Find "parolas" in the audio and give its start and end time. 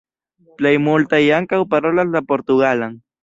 1.75-2.11